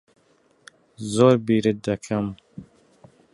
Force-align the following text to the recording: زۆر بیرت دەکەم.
زۆر 1.13 1.35
بیرت 1.45 1.77
دەکەم. 1.87 2.25